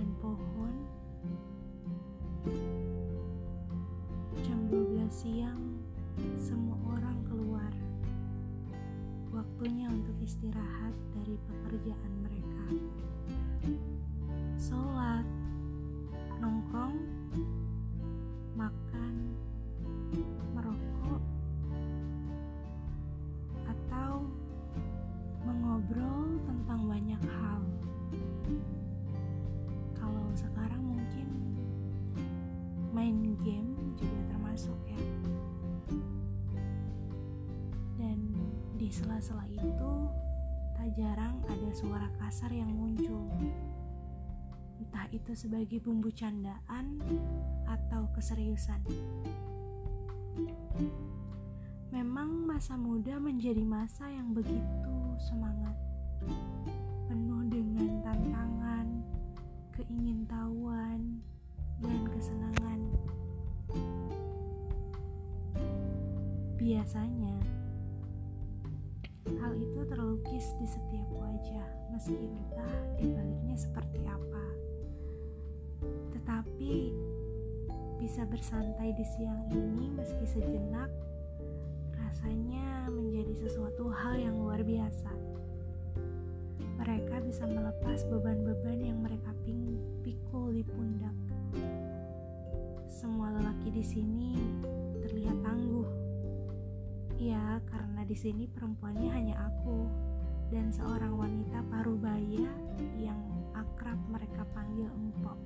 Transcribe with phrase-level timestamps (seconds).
[0.00, 0.74] dingin pohon.
[4.40, 5.60] Jam 12 siang
[6.40, 7.68] semua orang keluar.
[9.28, 12.64] Waktunya untuk istirahat dari pekerjaan mereka.
[39.00, 39.92] Sela-sela itu
[40.76, 43.24] tak jarang ada suara kasar yang muncul
[44.80, 47.00] entah itu sebagai bumbu candaan
[47.68, 48.80] atau keseriusan.
[51.92, 55.76] Memang masa muda menjadi masa yang begitu semangat,
[57.12, 58.88] penuh dengan tantangan,
[59.76, 61.20] keingintahuan,
[61.84, 62.80] dan kesenangan.
[66.56, 67.36] Biasanya,
[69.38, 74.60] hal itu terlukis di setiap wajah, meski entah dibaliknya seperti apa
[76.30, 76.92] tetapi
[78.00, 80.88] bisa bersantai di siang ini meski sejenak
[81.96, 85.12] rasanya menjadi sesuatu hal yang luar biasa.
[86.80, 89.36] Mereka bisa melepas beban-beban yang mereka
[90.00, 91.16] pikul di pundak.
[92.88, 94.32] Semua lelaki di sini
[95.04, 96.09] terlihat tangguh.
[97.20, 99.84] Ya, karena di sini perempuannya hanya aku
[100.48, 102.48] dan seorang wanita parubaya
[102.96, 103.20] yang
[103.52, 105.36] akrab mereka panggil empok.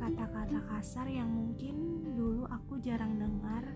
[0.00, 3.68] Kata-kata kasar yang mungkin dulu aku jarang dengar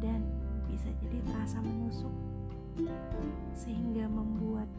[0.00, 0.24] dan
[0.64, 2.16] bisa jadi terasa menusuk
[3.52, 4.72] sehingga membuat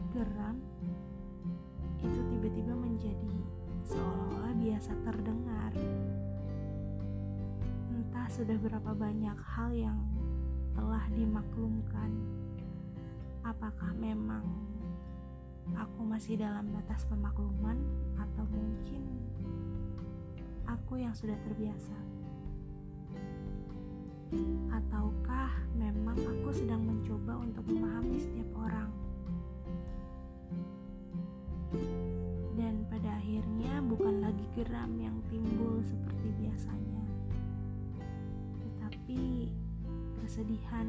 [8.32, 10.00] sudah berapa banyak hal yang
[10.72, 12.16] telah dimaklumkan?
[13.44, 14.40] Apakah memang
[15.76, 17.76] aku masih dalam batas pemakluman
[18.16, 19.04] atau mungkin
[20.64, 21.92] aku yang sudah terbiasa?
[24.80, 28.88] Ataukah memang aku sedang mencoba untuk memahami setiap orang?
[32.56, 36.91] Dan pada akhirnya bukan lagi geram yang timbul seperti biasanya
[40.32, 40.88] kesedihan.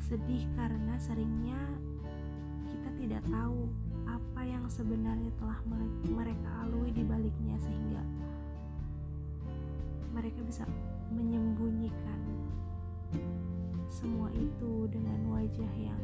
[0.00, 1.60] Sedih karena seringnya
[2.96, 3.68] tidak tahu
[4.08, 5.60] apa yang sebenarnya telah
[6.08, 8.00] mereka lalui di baliknya sehingga
[10.16, 10.64] mereka bisa
[11.12, 12.16] menyembunyikan
[13.92, 16.00] semua itu dengan wajah yang